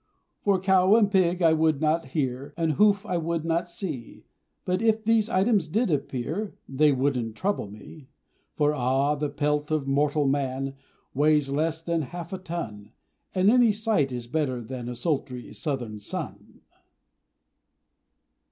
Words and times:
For 0.41 0.59
cow 0.59 0.95
and 0.95 1.11
pig 1.11 1.43
I 1.43 1.53
would 1.53 1.79
not 1.79 2.05
hear, 2.05 2.55
And 2.57 2.71
hoof 2.71 3.05
I 3.05 3.17
would 3.17 3.45
not 3.45 3.69
see; 3.69 4.25
But 4.65 4.81
if 4.81 5.03
these 5.03 5.29
items 5.29 5.67
did 5.67 5.91
appear 5.91 6.55
They 6.67 6.91
wouldn't 6.91 7.35
trouble 7.35 7.69
me. 7.69 8.07
For 8.55 8.73
ah! 8.73 9.13
the 9.13 9.29
pelt 9.29 9.69
of 9.69 9.85
mortal 9.87 10.25
man 10.27 10.73
Weighs 11.13 11.49
less 11.49 11.83
than 11.83 12.01
half 12.01 12.33
a 12.33 12.39
ton, 12.39 12.93
And 13.35 13.51
any 13.51 13.71
sight 13.71 14.11
is 14.11 14.25
better 14.25 14.59
than 14.63 14.89
A 14.89 14.95
sultry 14.95 15.53
southern 15.53 15.99
sun. 15.99 16.61